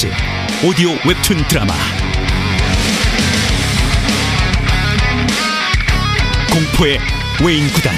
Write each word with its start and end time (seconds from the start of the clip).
특집 0.00 0.10
오디오 0.64 0.92
웹툰 1.06 1.46
드라마. 1.46 1.74
공포의 6.50 6.98
외인 7.44 7.70
구단. 7.70 7.94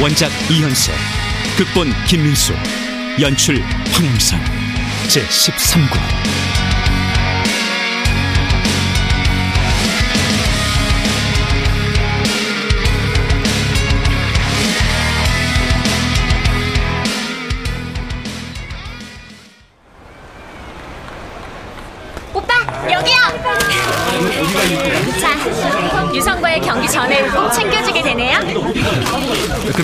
원작 0.00 0.32
이현세 0.50 0.94
극본 1.58 1.92
김민수 2.06 2.54
연출 3.20 3.62
황영선. 3.92 4.40
제13구 5.08 5.98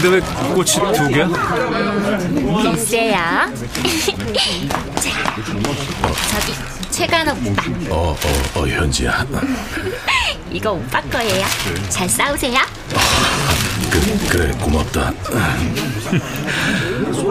근데 0.02 0.16
왜 0.16 0.20
꽃이 0.52 0.73
두 0.97 1.09
개야? 1.09 1.29
글쎄요. 2.73 3.15
자 4.97 5.11
저기 6.41 6.53
최간호 6.91 7.31
오빠 7.48 7.62
어, 7.89 8.11
어, 8.11 8.61
어, 8.61 8.67
현지야. 8.67 9.25
이거 10.50 10.72
오빠 10.72 11.00
거예요. 11.03 11.47
잘 11.89 12.09
싸우세요. 12.09 12.59
그, 13.92 14.28
그래, 14.28 14.50
고맙다. 14.61 15.12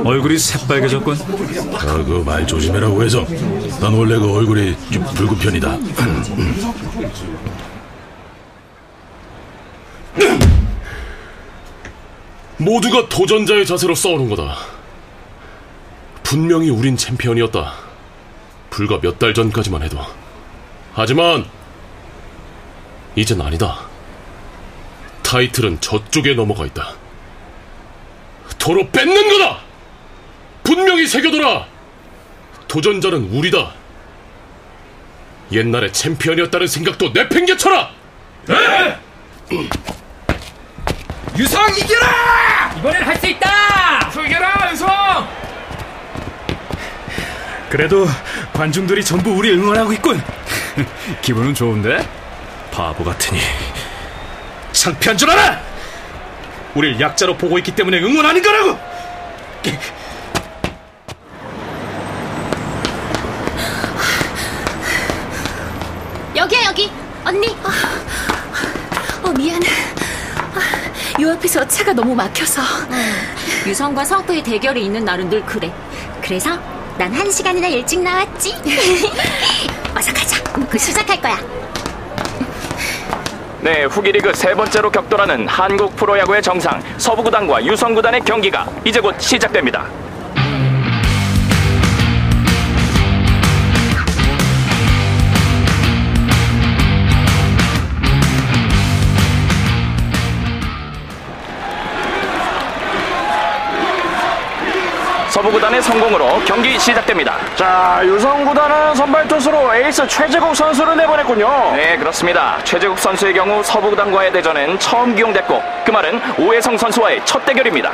얼굴이 0.06 0.38
새빨개졌군. 0.39 1.17
아, 1.75 2.03
그말 2.06 2.47
조심해라고 2.47 3.03
해서. 3.03 3.25
난 3.81 3.94
원래 3.94 4.17
그 4.17 4.31
얼굴이 4.33 4.78
좀 4.91 5.03
붉은 5.13 5.38
편이다. 5.39 5.78
모두가 12.65 13.09
도전자의 13.09 13.65
자세로 13.65 13.95
싸우는 13.95 14.29
거다. 14.29 14.55
분명히 16.23 16.69
우린 16.69 16.95
챔피언이었다. 16.95 17.73
불과 18.69 18.99
몇 19.01 19.17
달 19.19 19.33
전까지만 19.33 19.81
해도. 19.83 19.99
하지만, 20.93 21.45
이젠 23.15 23.41
아니다. 23.41 23.79
타이틀은 25.23 25.81
저쪽에 25.81 26.33
넘어가 26.33 26.65
있다. 26.65 26.93
도로 28.57 28.87
뺏는 28.89 29.29
거다! 29.29 29.59
분명히 30.63 31.07
새겨둬라! 31.07 31.65
도전자는 32.67 33.31
우리다. 33.31 33.73
옛날에 35.51 35.91
챔피언이었다는 35.91 36.67
생각도 36.67 37.09
내팽개쳐라! 37.09 37.89
유성 41.37 41.77
이겨라! 41.77 42.73
이번엔 42.77 43.03
할 43.03 43.17
수 43.17 43.27
있다! 43.27 43.49
이겨라 44.25 44.71
유성! 44.71 45.27
그래도 47.69 48.05
관중들이 48.53 49.03
전부 49.03 49.31
우리 49.31 49.51
응원하고 49.53 49.93
있군. 49.93 50.21
기분은 51.22 51.53
좋은데? 51.56 52.07
바보 52.72 53.03
같으니. 53.03 53.39
창피한 54.73 55.17
줄 55.17 55.29
알아! 55.29 55.59
우릴 56.75 57.00
약자로 57.00 57.38
보고 57.38 57.57
있기 57.57 57.73
때문에 57.75 58.00
응원하는 58.00 58.41
거라고! 58.41 58.77
여기야 66.35 66.66
여기 66.66 66.89
언니. 67.25 67.47
어, 69.23 69.29
미안. 69.38 69.61
아, 69.63 69.70
요 71.21 71.31
앞에서 71.31 71.67
차가 71.67 71.93
너무 71.93 72.15
막혀서. 72.15 72.61
유성과 73.67 74.03
성부의 74.05 74.43
대결이 74.43 74.83
있는 74.85 75.05
날은 75.05 75.29
늘 75.29 75.45
그래. 75.45 75.71
그래서 76.21 76.57
난 76.97 77.13
한 77.13 77.29
시간이나 77.31 77.67
일찍 77.67 78.01
나왔지. 78.01 78.55
어서 79.95 80.13
가자. 80.13 80.41
그 80.69 80.77
시작할 80.77 81.21
거야. 81.21 81.37
네, 83.59 83.83
후기 83.83 84.11
리그 84.11 84.33
세 84.33 84.53
번째로 84.55 84.89
격돌하는 84.89 85.47
한국 85.47 85.95
프로야구의 85.95 86.41
정상 86.41 86.81
서부구단과 86.97 87.63
유성구단의 87.65 88.21
경기가 88.21 88.67
이제 88.83 88.99
곧 88.99 89.15
시작됩니다. 89.19 89.85
서부구단의 105.41 105.81
성공으로 105.81 106.40
경기 106.46 106.78
시작됩니다. 106.78 107.35
자, 107.56 108.00
유성구단은 108.03 108.94
선발 108.94 109.28
투수로 109.28 109.74
에이스 109.74 110.07
최재국 110.07 110.56
선수를 110.56 110.96
내보냈군요. 110.97 111.72
네, 111.75 111.97
그렇습니다. 111.97 112.59
최재국 112.63 113.00
선수의 113.00 113.34
경우 113.34 113.63
서부구단과의 113.63 114.31
대전은 114.34 114.78
처음 114.78 115.16
기용됐고 115.16 115.63
그 115.84 115.90
말은 115.90 116.22
오해성 116.38 116.78
선수와의 116.78 117.22
첫 117.25 117.44
대결입니다. 117.44 117.91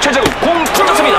최재국 0.00 0.40
공 0.42 0.62
던졌습니다. 0.64 1.18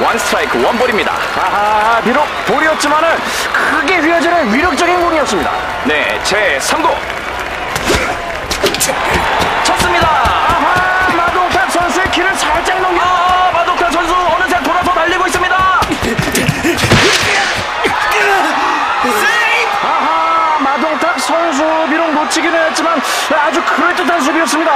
원 0.00 0.18
스트라이크 0.18 0.64
원볼입니다. 0.64 1.12
아하, 1.36 2.00
비록 2.02 2.24
볼이었지만은 2.46 3.08
크게 3.52 3.98
휘어지는 3.98 4.54
위력적인 4.54 5.00
공이었습니다. 5.00 5.50
네, 5.84 6.20
제 6.22 6.58
3구 6.60 7.11
쳤습니다. 8.82 10.08
아하, 10.08 11.16
마동탁 11.16 11.70
선수의 11.70 12.10
키를 12.10 12.34
살짝 12.34 12.80
넘겨. 12.80 13.00
아, 13.00 13.50
마동탁 13.52 13.92
선수 13.92 14.12
어느새 14.12 14.60
돌아서 14.60 14.92
달리고 14.92 15.24
있습니다. 15.26 15.56
아하, 19.84 20.58
마동탁 20.58 21.20
선수 21.20 21.62
비록 21.88 22.12
놓치기는 22.12 22.66
했지만 22.70 23.00
아주 23.46 23.62
그럴듯한 23.64 24.20
수비였습니다. 24.20 24.72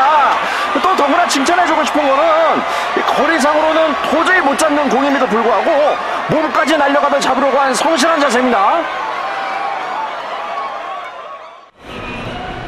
또 0.80 0.94
더구나 0.94 1.26
칭찬해주고 1.26 1.84
싶은 1.84 2.08
거는 2.08 2.62
이 2.96 3.00
거리상으로는 3.00 4.02
도저히 4.02 4.40
못 4.40 4.56
잡는 4.56 4.88
공임에도 4.88 5.26
불구하고 5.26 5.96
몸까지 6.28 6.76
날려가다 6.76 7.18
잡으려고 7.18 7.58
한 7.58 7.74
성실한 7.74 8.20
자세입니다. 8.20 9.05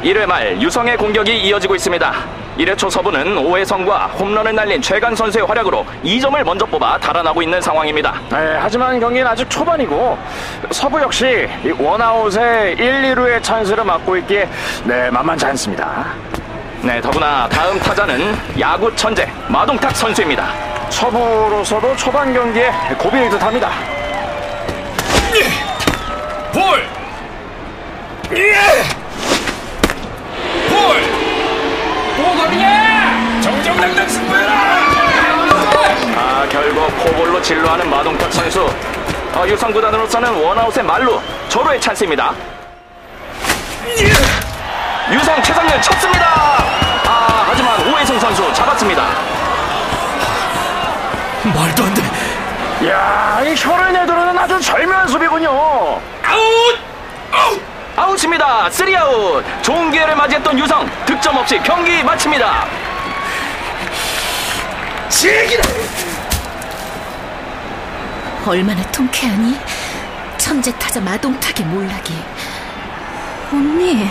1회 0.03 0.25
말 0.25 0.61
유성의 0.61 0.97
공격이 0.97 1.37
이어지고 1.45 1.75
있습니다. 1.75 2.13
1회 2.57 2.77
초 2.77 2.89
서부는 2.89 3.37
오해성과 3.37 4.07
홈런을 4.07 4.53
날린 4.53 4.81
최강 4.81 5.15
선수의 5.15 5.45
활약으로 5.45 5.85
2점을 6.03 6.43
먼저 6.43 6.65
뽑아 6.65 6.97
달아나고 6.97 7.41
있는 7.41 7.61
상황입니다. 7.61 8.19
네, 8.29 8.57
하지만 8.59 8.99
경기는 8.99 9.25
아직 9.25 9.49
초반이고 9.49 10.17
서부 10.71 11.01
역시 11.01 11.47
이 11.63 11.71
원아웃에 11.71 12.75
1, 12.77 13.15
2루의 13.15 13.43
찬스를 13.43 13.83
맡고 13.83 14.17
있기에 14.17 14.47
네 14.83 15.09
만만치 15.09 15.45
않습니다. 15.47 16.07
네, 16.81 17.01
더구나 17.01 17.47
다음 17.49 17.77
타자는 17.79 18.37
야구 18.59 18.93
천재 18.95 19.29
마동탁 19.47 19.95
선수입니다. 19.95 20.49
서부로서도 20.89 21.95
초반 21.95 22.33
경기에 22.33 22.71
고비일 22.97 23.29
듯합니다. 23.29 23.69
볼! 26.53 26.87
예! 28.37 28.98
거리야! 32.39 33.41
정정당당 33.41 34.07
승부해라! 34.07 34.53
아, 36.15 36.47
결국 36.49 36.87
포볼로 36.97 37.41
진로하는 37.41 37.89
마동탁 37.89 38.31
선수. 38.31 38.69
어, 39.33 39.45
유성구단으로서는 39.47 40.33
원아웃의 40.43 40.83
말로 40.83 41.21
절호의 41.49 41.79
찬스입니다. 41.81 42.33
유성 45.11 45.41
최상렬 45.43 45.81
쳤습니다. 45.81 46.25
아, 47.07 47.45
하지만 47.47 47.93
오혜성 47.93 48.19
선수 48.19 48.53
잡았습니다. 48.53 49.03
말도 51.43 51.83
안 51.83 51.93
돼. 51.93 52.01
이야, 52.81 53.41
이 53.43 53.55
혀를 53.55 53.91
내두르는 53.91 54.37
아주 54.37 54.59
절묘한 54.61 55.07
수비군요. 55.07 55.49
아웃! 55.49 56.79
아웃! 57.31 57.61
아웃입니다. 58.69 58.71
3아웃. 58.71 59.63
좋은 59.63 59.91
기회를 59.91 60.15
맞이했던 60.15 60.57
유성 60.59 60.89
득점 61.05 61.37
없이 61.37 61.59
경기 61.63 62.03
마칩니다. 62.03 62.67
제기랄! 65.09 65.63
얼마나 68.45 68.81
통쾌하니? 68.91 69.59
천재 70.37 70.71
타자 70.77 70.99
마동탁의 71.01 71.65
몰락이. 71.65 72.13
언니 73.51 74.09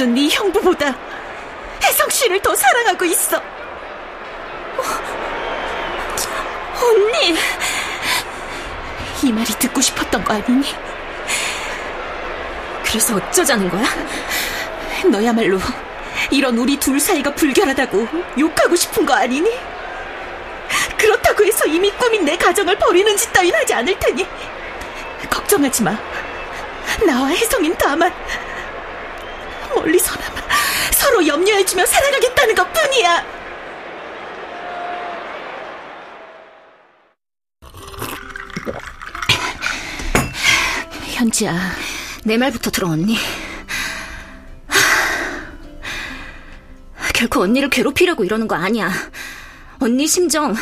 나도 0.00 0.06
네 0.06 0.28
형부보다 0.30 0.96
혜성 1.82 2.08
씨를 2.08 2.40
더 2.40 2.54
사랑하고 2.54 3.04
있어. 3.04 3.36
어, 3.36 3.42
언니, 6.82 7.36
이 9.22 9.32
말이 9.32 9.46
듣고 9.46 9.80
싶었던 9.82 10.24
거 10.24 10.34
아니니? 10.34 10.74
그래서 12.82 13.14
어쩌자는 13.14 13.68
거야? 13.68 13.84
너야말로 15.10 15.58
이런 16.30 16.56
우리 16.56 16.78
둘 16.78 16.98
사이가 16.98 17.34
불결하다고 17.34 18.08
욕하고 18.38 18.76
싶은 18.76 19.04
거 19.04 19.12
아니니? 19.12 19.50
그렇다고 20.96 21.44
해서 21.44 21.66
이미 21.66 21.90
꾸민 21.92 22.24
내 22.24 22.36
가정을 22.36 22.78
버리는 22.78 23.16
짓 23.18 23.30
따윈 23.32 23.54
하지 23.54 23.74
않을 23.74 23.98
테니 23.98 24.26
걱정하지 25.28 25.82
마. 25.82 25.96
나와 27.06 27.28
혜성인 27.28 27.74
다만 27.78 28.12
멀리서나마 29.80 30.40
서로 30.92 31.26
염려해주며 31.26 31.86
살아가겠다는 31.86 32.54
것 32.54 32.70
뿐이야. 32.72 33.40
현지야, 41.14 41.58
내 42.24 42.36
말부터 42.36 42.70
들어 42.70 42.88
언니. 42.88 43.16
결코 47.14 47.42
언니를 47.42 47.68
괴롭히려고 47.68 48.24
이러는 48.24 48.48
거 48.48 48.54
아니야. 48.54 48.90
언니 49.78 50.06
심정 50.06 50.54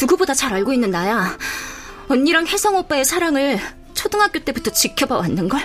누구보다 0.00 0.34
잘 0.34 0.52
알고 0.54 0.72
있는 0.72 0.90
나야. 0.90 1.36
언니랑 2.08 2.46
혜성 2.46 2.76
오빠의 2.76 3.04
사랑을 3.04 3.58
초등학교 3.94 4.38
때부터 4.38 4.70
지켜봐 4.70 5.16
왔는걸? 5.16 5.60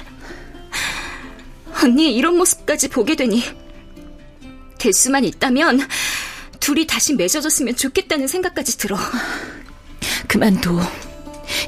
언니의 1.83 2.15
이런 2.15 2.37
모습까지 2.37 2.89
보게 2.89 3.15
되니 3.15 3.43
될 4.77 4.93
수만 4.93 5.23
있다면 5.25 5.87
둘이 6.59 6.85
다시 6.87 7.13
맺어졌으면 7.15 7.75
좋겠다는 7.75 8.27
생각까지 8.27 8.77
들어. 8.77 8.97
그만둬. 10.27 10.79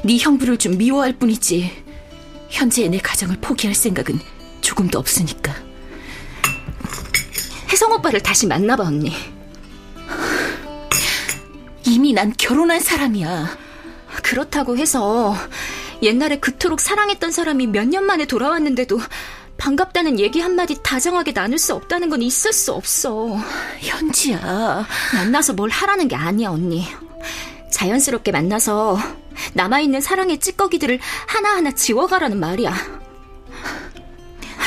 네 0.04 0.18
형부를 0.18 0.58
좀 0.58 0.76
미워할 0.78 1.12
뿐이지. 1.18 1.84
현재의 2.50 2.90
내 2.90 2.98
가정을 2.98 3.38
포기할 3.40 3.74
생각은 3.74 4.20
조금도 4.60 4.98
없으니까. 4.98 5.54
혜성 7.70 7.92
오빠를 7.92 8.20
다시 8.22 8.46
만나봐 8.46 8.84
언니. 8.84 9.12
이미 11.84 12.12
난 12.12 12.32
결혼한 12.36 12.80
사람이야. 12.80 13.58
그렇다고 14.22 14.76
해서 14.76 15.34
옛날에 16.02 16.38
그토록 16.38 16.80
사랑했던 16.80 17.32
사람이 17.32 17.66
몇 17.68 17.86
년 17.86 18.04
만에 18.04 18.24
돌아왔는데도 18.26 19.00
반갑다는 19.62 20.18
얘기 20.18 20.40
한마디 20.40 20.76
다정하게 20.82 21.32
나눌 21.32 21.56
수 21.56 21.72
없다는 21.74 22.10
건 22.10 22.20
있을 22.20 22.52
수 22.52 22.72
없어. 22.72 23.38
현지야. 23.78 24.84
만나서 25.14 25.52
뭘 25.52 25.70
하라는 25.70 26.08
게 26.08 26.16
아니야, 26.16 26.50
언니. 26.50 26.84
자연스럽게 27.70 28.32
만나서 28.32 28.98
남아있는 29.54 30.00
사랑의 30.00 30.40
찌꺼기들을 30.40 30.98
하나하나 31.28 31.70
지워가라는 31.70 32.40
말이야. 32.40 32.74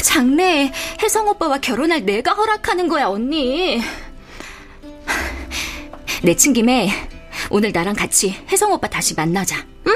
장래에 0.01 0.71
혜성 1.03 1.27
오빠와 1.27 1.57
결혼할 1.57 2.05
내가 2.05 2.31
허락하는 2.31 2.87
거야, 2.87 3.07
언니. 3.07 3.81
내친 6.23 6.53
김에 6.53 6.89
오늘 7.49 7.73
나랑 7.73 7.95
같이 7.95 8.33
혜성 8.49 8.71
오빠 8.71 8.87
다시 8.87 9.13
만나자, 9.13 9.57
응? 9.87 9.95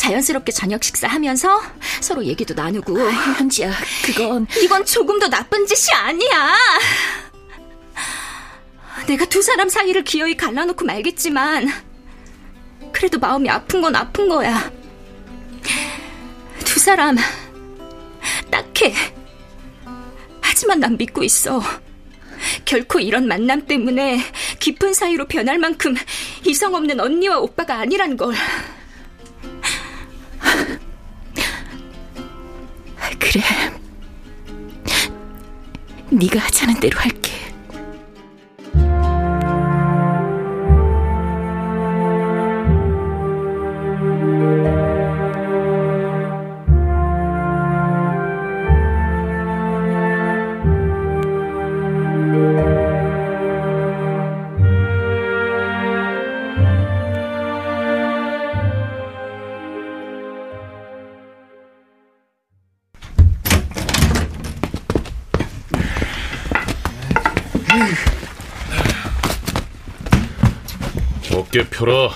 자연스럽게 0.00 0.50
저녁 0.50 0.82
식사하면서 0.82 1.60
서로 2.00 2.24
얘기도 2.24 2.54
나누고. 2.54 2.98
현지야, 3.36 3.70
그건 4.02 4.46
이건 4.62 4.86
조금도 4.86 5.28
나쁜 5.28 5.66
짓이 5.66 5.94
아니야. 5.94 6.56
내가 9.06 9.26
두 9.26 9.42
사람 9.42 9.68
사이를 9.68 10.02
기어이 10.02 10.36
갈라놓고 10.38 10.86
말겠지만, 10.86 11.68
그래도 12.92 13.18
마음이 13.18 13.50
아픈 13.50 13.82
건 13.82 13.94
아픈 13.94 14.28
거야. 14.30 14.72
두 16.64 16.80
사람, 16.80 17.16
딱해. 18.50 18.94
하지만 20.40 20.80
난 20.80 20.96
믿고 20.96 21.22
있어. 21.24 21.62
결코 22.64 23.00
이런 23.00 23.28
만남 23.28 23.66
때문에 23.66 24.18
깊은 24.60 24.94
사이로 24.94 25.26
변할 25.26 25.58
만큼 25.58 25.94
이성 26.46 26.74
없는 26.74 27.00
언니와 27.00 27.38
오빠가 27.38 27.78
아니란 27.78 28.16
걸. 28.16 28.34
네가 36.20 36.38
하자는 36.38 36.80
대로 36.80 36.98
할게. 37.00 37.29
어깨 71.50 71.68
펴라. 71.68 72.10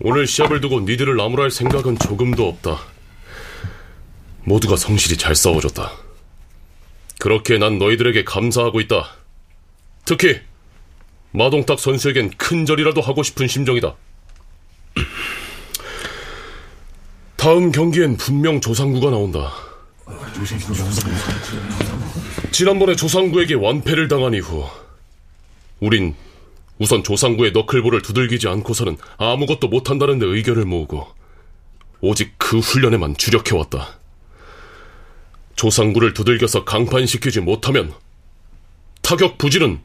오늘 0.00 0.26
시합을 0.26 0.60
두고 0.60 0.80
니들을 0.80 1.16
나무랄 1.16 1.50
생각은 1.50 1.98
조금도 1.98 2.46
없다. 2.46 2.78
모두가 4.44 4.76
성실히 4.76 5.16
잘 5.16 5.34
싸워줬다. 5.34 5.92
그렇게 7.18 7.56
난 7.56 7.78
너희들에게 7.78 8.24
감사하고 8.24 8.82
있다. 8.82 9.16
특히 10.04 10.38
마동탁 11.30 11.80
선수에겐 11.80 12.32
큰 12.36 12.66
절이라도 12.66 13.00
하고 13.00 13.22
싶은 13.22 13.48
심정이다. 13.48 13.94
다음 17.36 17.72
경기엔 17.72 18.18
분명 18.18 18.60
조상구가 18.60 19.10
나온다. 19.10 19.50
지난번에 22.50 22.96
조상구에게 22.96 23.54
완패를 23.54 24.08
당한 24.08 24.34
이후 24.34 24.66
우린 25.80 26.14
우선 26.78 27.02
조상구의 27.02 27.52
너클볼을 27.52 28.02
두들기지 28.02 28.48
않고서는 28.48 28.96
아무것도 29.16 29.68
못한다는 29.68 30.18
데 30.18 30.26
의견을 30.26 30.64
모으고 30.64 31.08
오직 32.00 32.34
그 32.38 32.58
훈련에만 32.58 33.16
주력해왔다. 33.16 33.98
조상구를 35.56 36.14
두들겨서 36.14 36.64
강판시키지 36.64 37.40
못하면 37.40 37.92
타격 39.02 39.38
부진은 39.38 39.80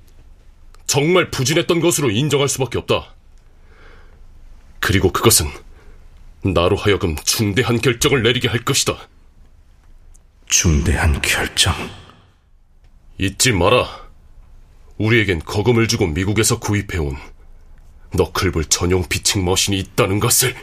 정말 0.85 1.31
부진했던 1.31 1.79
것으로 1.79 2.11
인정할 2.11 2.47
수밖에 2.47 2.77
없다. 2.77 3.15
그리고 4.79 5.11
그것은 5.11 5.47
나로 6.43 6.75
하여금 6.75 7.15
중대한 7.23 7.79
결정을 7.79 8.21
내리게 8.21 8.49
할 8.49 8.63
것이다. 8.63 8.95
중대한 10.45 11.19
결정. 11.21 11.73
잊지 13.17 13.53
마라. 13.53 14.02
우리에겐 14.97 15.39
거금을 15.39 15.87
주고 15.87 16.07
미국에서 16.07 16.59
구입해온 16.59 17.17
너클볼 18.13 18.65
전용 18.65 19.03
피칭 19.03 19.43
머신이 19.43 19.77
있다는 19.79 20.19
것을. 20.19 20.55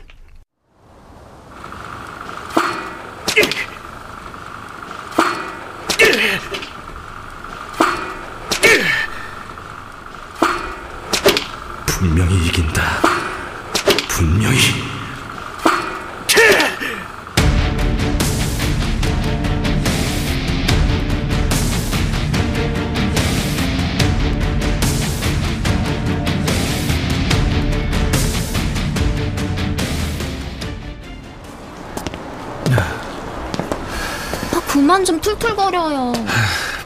그만 34.80 35.04
좀 35.04 35.20
툴툴거려요. 35.20 36.10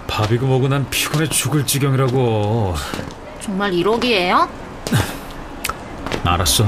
밥이고 0.08 0.46
뭐고 0.46 0.66
난 0.66 0.84
피곤해 0.90 1.28
죽을 1.28 1.64
지경이라고. 1.64 2.74
정말 3.40 3.70
1억이에요? 3.70 4.48
알았어. 6.24 6.66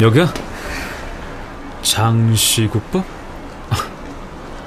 여기야? 0.00 0.32
장시국밥? 1.82 3.02
아, 3.70 3.76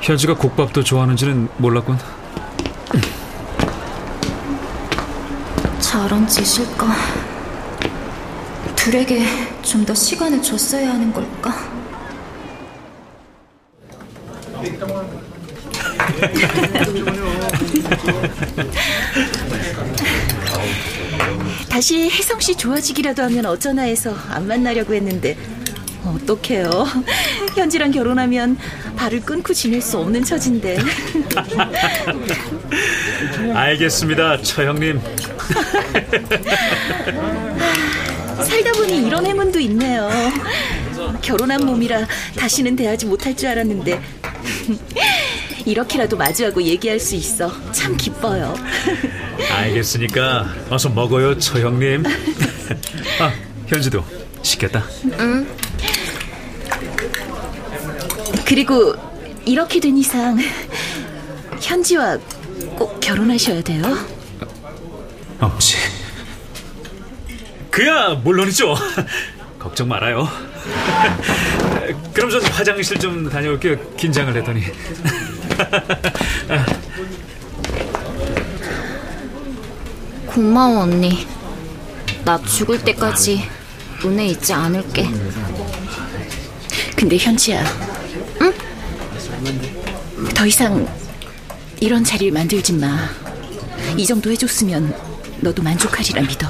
현지가 0.02 0.36
국밥도 0.36 0.84
좋아하는지는 0.84 1.48
몰랐군. 1.56 1.98
저런 5.80 6.28
짓일까? 6.28 6.88
둘에게 8.76 9.26
좀 9.64 9.86
더 9.86 9.94
시간을 9.96 10.42
줬어야 10.42 10.90
하는 10.90 11.14
걸까? 11.14 11.54
다시 21.70 22.10
혜성 22.10 22.40
씨 22.40 22.56
좋아지기라도 22.56 23.24
하면 23.24 23.46
어쩌나 23.46 23.84
해서 23.84 24.16
안 24.30 24.48
만나려고 24.48 24.94
했는데 24.94 25.38
어떡해요. 26.06 26.88
현지랑 27.56 27.92
결혼하면 27.92 28.58
발을 28.96 29.22
끊고 29.22 29.54
지낼 29.54 29.82
수 29.82 29.98
없는 29.98 30.24
처진데. 30.24 30.78
알겠습니다, 33.54 34.42
처 34.42 34.64
형님. 34.64 35.02
살다 38.44 38.72
보니 38.74 39.08
이런 39.08 39.26
해문도 39.26 39.60
있네요. 39.62 40.10
결혼한 41.22 41.66
몸이라 41.66 42.06
다시는 42.38 42.76
대하지 42.76 43.06
못할 43.06 43.36
줄 43.36 43.50
알았는데 43.50 44.00
이렇게라도 45.66 46.16
마주하고 46.18 46.62
얘기할 46.62 47.00
수 47.00 47.16
있어 47.16 47.52
참 47.72 47.96
기뻐요. 47.98 48.54
알겠으니까 49.52 50.54
어서 50.70 50.90
먹어요, 50.90 51.38
처형님. 51.38 52.04
아, 53.20 53.34
현지도 53.68 54.04
시켰다. 54.42 54.84
그리고 58.46 58.96
이렇게 59.46 59.80
된 59.80 59.98
이상 59.98 60.38
현지와 61.60 62.18
꼭 62.78 63.00
결혼하셔야 63.00 63.62
돼요. 63.62 63.84
없지. 65.40 65.78
그야 67.72 68.10
물론이죠. 68.24 68.76
걱정 69.60 69.88
말아요. 69.88 70.28
그럼 72.14 72.30
전 72.30 72.42
화장실 72.44 73.00
좀 73.00 73.30
다녀올게요. 73.30 73.96
긴장을 73.98 74.34
했더니. 74.36 74.62
고마워, 80.28 80.82
언니. 80.82 81.28
나 82.24 82.42
죽을 82.42 82.82
때까지 82.84 83.48
은혜 84.04 84.28
잊지 84.28 84.54
않을게. 84.54 85.08
근데 86.96 87.18
현지야. 87.18 87.64
응? 88.42 88.54
더 90.34 90.46
이상 90.46 90.88
이런 91.80 92.04
자리를 92.04 92.34
만들지 92.34 92.74
마. 92.74 92.98
이 93.98 94.06
정도 94.06 94.32
해줬으면 94.32 94.94
너도 95.42 95.62
만족하리라 95.62 96.22
믿어. 96.24 96.48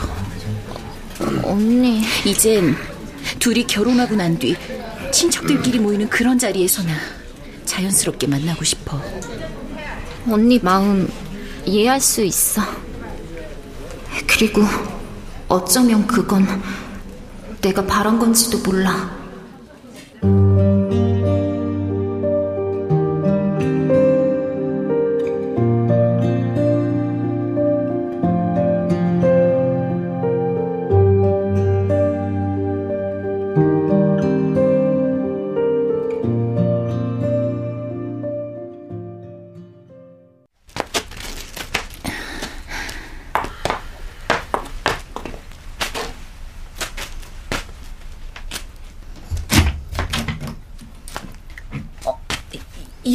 언니, 1.44 2.04
이젠 2.26 2.76
둘이 3.40 3.66
결혼하고 3.68 4.16
난 4.16 4.38
뒤 4.38 4.56
친척들끼리 5.12 5.80
모이는 5.80 6.10
그런 6.10 6.38
자리에서나 6.38 6.92
자연스럽게 7.66 8.28
만나고 8.28 8.64
싶어. 8.64 9.02
언니 10.30 10.60
마음 10.60 11.12
이해할 11.66 12.00
수 12.00 12.24
있어. 12.24 12.62
그리고 14.28 14.64
어쩌면 15.48 16.06
그건 16.08 16.46
내가 17.62 17.86
바란 17.86 18.20
건지도 18.20 18.60
몰라. 18.60 19.15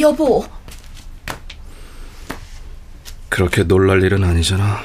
여보, 0.00 0.46
그렇게 3.28 3.62
놀랄 3.62 4.02
일은 4.02 4.24
아니잖아. 4.24 4.82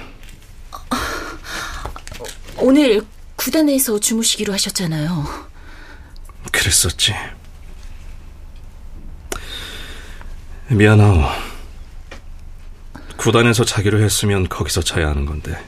오늘 2.58 3.06
구단에서 3.36 4.00
주무시기로 4.00 4.54
하셨잖아요. 4.54 5.26
그랬었지. 6.52 7.14
미안하오. 10.70 11.24
구단에서 13.18 13.66
자기로 13.66 14.02
했으면 14.02 14.48
거기서 14.50 14.82
자야 14.82 15.10
하는 15.10 15.26
건데 15.26 15.64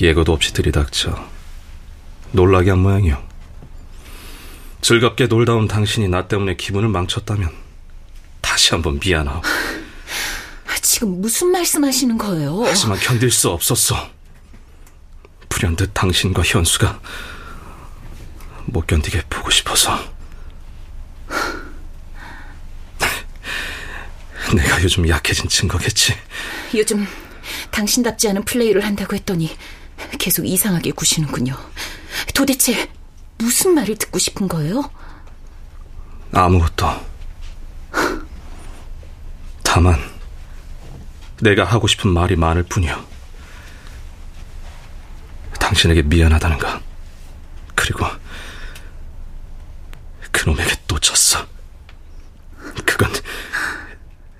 예고도 0.00 0.32
없이 0.32 0.52
들이닥쳐 0.52 1.28
놀라게 2.32 2.70
한 2.70 2.78
모양이오. 2.78 3.16
즐겁게 4.80 5.26
놀다 5.26 5.54
온 5.54 5.68
당신이 5.68 6.08
나 6.08 6.28
때문에 6.28 6.56
기분을 6.56 6.88
망쳤다면 6.88 7.50
다시 8.50 8.70
한번 8.70 8.98
미안하오. 8.98 9.42
지금 10.82 11.20
무슨 11.20 11.52
말씀하시는 11.52 12.18
거예요? 12.18 12.64
하지만 12.64 12.98
견딜 12.98 13.30
수 13.30 13.48
없었어. 13.48 14.10
불현듯 15.48 15.94
당신과 15.94 16.42
현수가 16.42 17.00
못 18.66 18.88
견디게 18.88 19.22
보고 19.30 19.50
싶어서. 19.52 19.96
내가 24.52 24.82
요즘 24.82 25.08
약해진 25.08 25.48
증거겠지. 25.48 26.16
요즘 26.74 27.06
당신답지 27.70 28.28
않은 28.30 28.44
플레이를 28.44 28.84
한다고 28.84 29.14
했더니 29.14 29.56
계속 30.18 30.44
이상하게 30.44 30.90
구시는군요. 30.90 31.56
도대체 32.34 32.90
무슨 33.38 33.74
말을 33.74 33.96
듣고 33.96 34.18
싶은 34.18 34.48
거예요? 34.48 34.90
아무것도. 36.32 37.09
다만 39.82 39.98
내가 41.40 41.64
하고 41.64 41.86
싶은 41.86 42.10
말이 42.10 42.36
많을 42.36 42.64
뿐이요. 42.64 43.02
당신에게 45.58 46.02
미안하다는 46.02 46.58
것. 46.58 46.82
그리고 47.74 48.04
그놈에게 50.32 50.70
또 50.86 50.98
졌어. 50.98 51.46
그건 52.84 53.10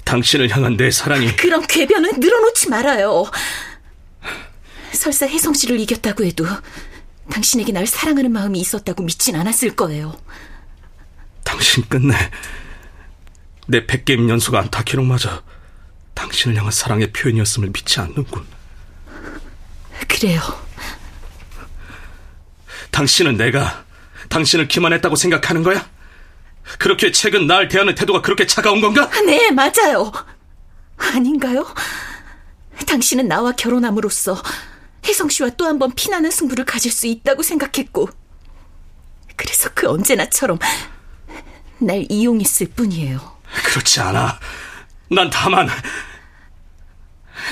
당신을 0.05 0.51
향한 0.51 0.77
내 0.77 0.91
사랑이 0.91 1.35
그런 1.37 1.67
궤변은 1.67 2.21
늘어놓지 2.21 2.69
말아요. 2.69 3.25
설사 4.93 5.27
혜성 5.27 5.55
씨를 5.55 5.81
이겼다고 5.81 6.23
해도 6.27 6.45
당신에게 7.31 7.73
날 7.73 7.87
사랑하는 7.87 8.31
마음이 8.31 8.61
있었다고 8.61 9.05
믿진 9.05 9.37
않았을 9.37 9.75
거예요. 9.75 10.21
당신 11.45 11.83
끝내 11.89 12.15
내 13.71 13.87
백게임 13.87 14.29
연속 14.29 14.57
안타 14.57 14.83
기록마저 14.83 15.43
당신을 16.15 16.57
향한 16.57 16.73
사랑의 16.73 17.12
표현이었음을 17.12 17.71
믿지 17.73 18.00
않는군. 18.00 18.45
그래요. 20.09 20.41
당신은 22.91 23.37
내가 23.37 23.85
당신을 24.29 24.67
기만했다고 24.69 25.15
생각하는 25.15 25.62
거야? 25.62 25.89
그렇게 26.79 27.12
최근 27.12 27.47
날 27.47 27.69
대하는 27.69 27.95
태도가 27.95 28.23
그렇게 28.23 28.47
차가운 28.47 28.81
건가? 28.81 29.09
네, 29.25 29.50
맞아요. 29.53 30.11
아닌가요? 30.97 31.67
당신은 32.87 33.29
나와 33.29 33.53
결혼함으로써 33.53 34.43
혜성 35.07 35.29
씨와 35.29 35.50
또 35.50 35.67
한 35.67 35.79
번 35.79 35.93
피나는 35.95 36.31
승부를 36.31 36.65
가질 36.65 36.91
수 36.93 37.07
있다고 37.07 37.43
생각했고, 37.43 38.09
그래서 39.37 39.71
그 39.75 39.89
언제나처럼 39.89 40.59
날 41.79 42.05
이용했을 42.11 42.69
뿐이에요. 42.77 43.40
그렇지 43.64 44.00
않아. 44.00 44.38
난 45.11 45.28
다만, 45.30 45.69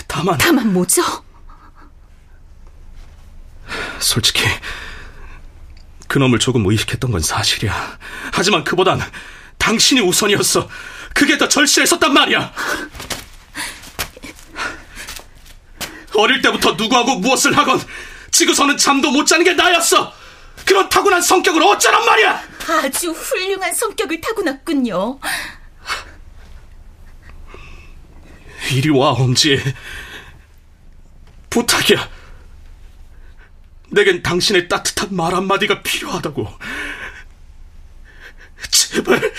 다만, 0.07 0.39
다만 0.39 0.73
뭐죠? 0.73 1.03
솔직히 3.99 4.45
그놈을 6.07 6.39
조금 6.39 6.65
의식했던 6.67 7.11
건 7.11 7.21
사실이야. 7.21 7.99
하지만 8.33 8.65
그보단 8.65 9.01
당신이 9.59 10.01
우선이었어. 10.01 10.69
그게 11.15 11.37
더 11.37 11.49
절실했었단 11.49 12.13
말이야. 12.15 12.53
어릴 16.17 16.41
때부터 16.43 16.73
누구하고 16.73 17.17
무엇을 17.17 17.57
하건 17.57 17.81
지구서는 18.31 18.77
잠도 18.77 19.11
못 19.11 19.25
자는 19.27 19.45
게 19.45 19.53
나였어. 19.53 20.13
그런 20.65 20.89
타고난 20.89 21.21
성격을 21.21 21.63
어쩌란 21.63 22.05
말이야. 22.05 22.43
아주 22.69 23.11
훌륭한 23.11 23.73
성격을 23.75 24.21
타고났군요. 24.21 25.19
이리 28.71 28.91
와, 28.91 29.11
엄지. 29.11 29.59
부탁이야. 31.51 32.09
내겐 33.91 34.23
당신의 34.23 34.69
따뜻한 34.69 35.15
말 35.15 35.35
한마디가 35.35 35.83
필요하다고. 35.83 36.47
제발. 38.71 39.33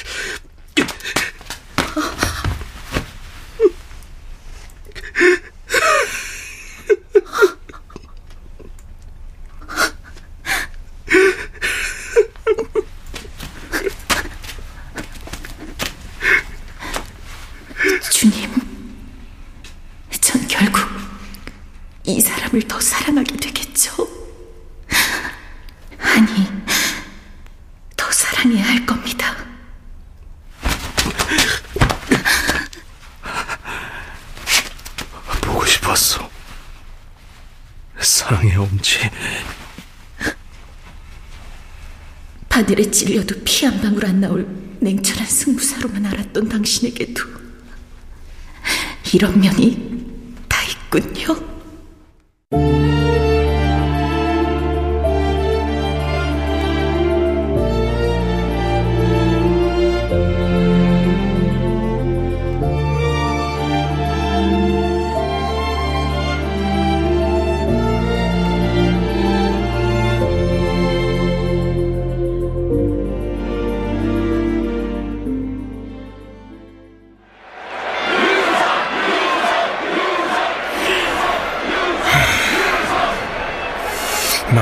주님, 18.11 18.51
전 20.19 20.47
결국 20.47 20.81
이 22.05 22.19
사람을 22.49 22.67
더 22.67 22.79
사랑하게 22.79 23.37
되겠죠? 23.37 24.07
아니, 25.99 26.47
더 27.95 28.11
사랑해야 28.11 28.65
할 28.65 28.85
겁니다. 28.85 29.35
보고 35.41 35.65
싶었어. 35.65 36.29
사랑해, 37.99 38.55
엄지. 38.55 38.99
바늘에 42.49 42.89
찔려도 42.89 43.43
피 43.43 43.65
한 43.65 43.79
방울 43.81 44.05
안 44.05 44.19
나올 44.21 44.47
냉철한 44.81 45.25
승부사로만 45.25 46.05
알았던 46.05 46.49
당신에게도 46.49 47.23
이런 49.13 49.39
면이 49.39 50.35
다 50.47 50.61
있군요. 50.63 51.58
Thank 52.51 52.93
you. 52.93 52.98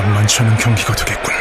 만만치 0.02 0.44
않은 0.44 0.58
경기가 0.58 0.94
되겠군. 0.94 1.34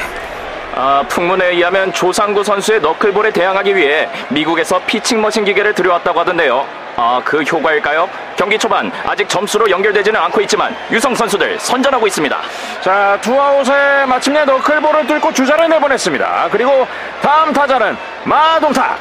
아, 0.75 1.03
풍문에 1.09 1.49
의하면 1.49 1.93
조상구 1.93 2.45
선수의 2.45 2.81
너클볼에 2.81 3.31
대항하기 3.31 3.75
위해 3.75 4.09
미국에서 4.29 4.79
피칭 4.87 5.21
머신 5.23 5.45
기계를 5.45 5.75
들여왔다고 5.75 6.21
하던데요. 6.21 6.67
아, 6.97 7.21
그 7.25 7.43
효과일까요? 7.43 8.09
경기 8.37 8.59
초반 8.59 8.91
아직 9.07 9.29
점수로 9.29 9.69
연결되지는 9.71 10.19
않고 10.21 10.41
있지만 10.43 10.75
유성 10.91 11.15
선수들 11.15 11.59
선전하고 11.59 12.07
있습니다. 12.07 12.39
자, 12.83 13.19
투아웃에 13.21 14.07
마침내 14.07 14.45
너클볼을 14.45 15.07
뚫고 15.07 15.33
주자를 15.33 15.69
내보냈습니다. 15.69 16.49
그리고 16.51 16.87
다음 17.23 17.53
타자는 17.53 17.97
마동탁. 18.25 18.99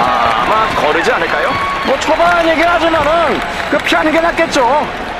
아, 0.00 0.44
아마 0.44 0.80
거르지 0.80 1.12
않을까요? 1.12 1.50
뭐 1.86 1.98
초반 2.00 2.48
얘기를 2.48 2.68
하지만은 2.68 3.40
그 3.70 3.78
피하는 3.78 4.10
게 4.12 4.20
낫겠죠. 4.20 5.11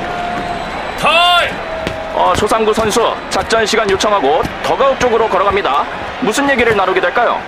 어, 2.15 2.33
조상구 2.37 2.73
선수 2.73 3.15
작전 3.31 3.67
시간 3.67 3.91
요청하고 3.91 4.43
더가웃 4.63 5.01
쪽으로 5.01 5.29
걸어갑니다. 5.29 5.85
무슨 6.21 6.49
얘기를 6.49 6.77
나누게 6.77 7.01
될까요? 7.01 7.43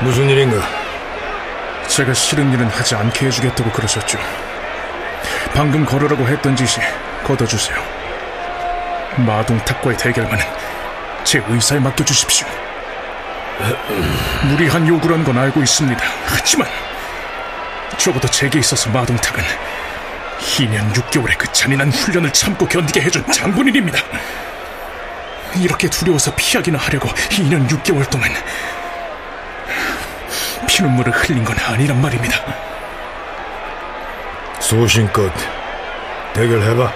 무슨 0.00 0.28
일인가? 0.28 0.56
제가 1.88 2.14
싫은 2.14 2.52
일은 2.52 2.68
하지 2.68 2.94
않게 2.94 3.26
해주겠다고 3.26 3.70
그러셨죠. 3.70 4.18
방금 5.54 5.84
걸으라고 5.84 6.26
했던 6.26 6.54
짓이 6.54 6.84
걷어주세요. 7.24 7.76
마동탁과의 9.16 9.96
대결만은 9.96 10.44
제 11.24 11.42
의사에 11.48 11.78
맡겨주십시오. 11.80 12.46
무리한 14.48 14.86
요구란 14.86 15.24
건 15.24 15.38
알고 15.38 15.60
있습니다. 15.60 16.02
하지만 16.26 16.68
적어도 18.02 18.26
제게 18.26 18.58
있어서 18.58 18.90
마동탁은 18.90 19.44
2년 20.40 20.92
6개월의 20.92 21.38
그 21.38 21.52
잔인한 21.52 21.92
훈련을 21.92 22.32
참고 22.32 22.66
견디게 22.66 23.00
해준 23.00 23.24
장군인입니다. 23.30 23.96
이렇게 25.54 25.88
두려워서 25.88 26.34
피하기나 26.34 26.78
하려고 26.78 27.08
2년 27.08 27.68
6개월 27.68 28.10
동안 28.10 28.28
피눈물을 30.66 31.12
흘린 31.12 31.44
건 31.44 31.56
아니란 31.60 32.00
말입니다. 32.02 32.38
소신껏 34.58 35.32
대결해봐. 36.34 36.92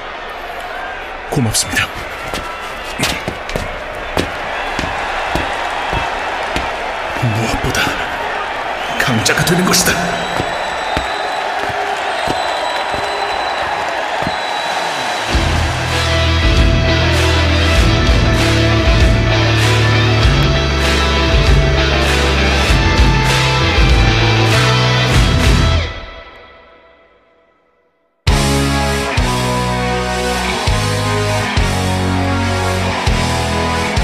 고맙습니다. 1.31 1.87
무엇보다 7.23 7.81
강자가 8.99 9.45
되는 9.45 9.64
것이다. 9.64 10.46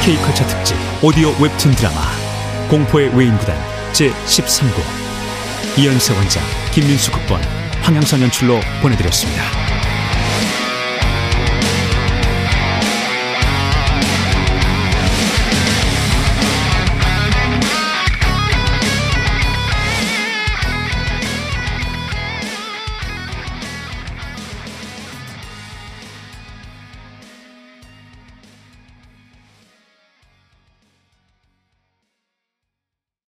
K컬처 0.04 0.44
특집 0.48 0.76
오디오 1.00 1.28
웹툰 1.40 1.70
드라마 1.76 2.00
공포의 2.68 3.16
외인구단 3.16 3.56
제13구 3.92 5.78
이연세 5.78 6.12
원작 6.12 6.42
김민수 6.72 7.12
극본 7.12 7.40
황양선 7.82 8.20
연출로 8.22 8.58
보내드렸습니다. 8.82 9.44